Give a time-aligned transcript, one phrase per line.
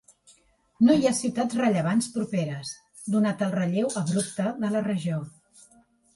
[0.85, 2.73] No hi ha ciutats rellevants properes,
[3.17, 5.23] donat el relleu abrupte de la regió.